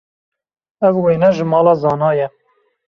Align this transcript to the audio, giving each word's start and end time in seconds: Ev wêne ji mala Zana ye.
Ev 0.87 0.95
wêne 1.03 1.29
ji 1.35 1.45
mala 1.51 1.73
Zana 1.81 2.09
ye. 2.17 2.27